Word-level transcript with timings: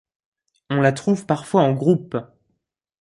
On 0.71 0.81
la 0.81 0.93
trouve 0.93 1.27
parfois 1.27 1.61
en 1.61 1.73
groupes. 1.73 2.17